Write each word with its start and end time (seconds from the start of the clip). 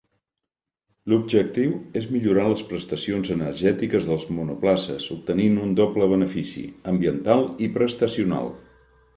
L'objectiu 1.11 1.73
és 1.99 2.07
millorar 2.15 2.45
les 2.53 2.63
prestacions 2.71 3.29
energètiques 3.37 4.09
dels 4.13 4.25
monoplaces, 4.39 5.07
obtenint 5.17 5.61
un 5.67 5.77
doble 5.83 6.11
benefici, 6.15 6.65
ambiental 6.95 7.47
i 7.69 7.73
prestacional. 7.81 8.55